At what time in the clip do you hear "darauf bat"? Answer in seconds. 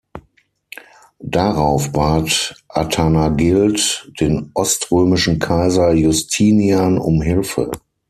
1.19-2.55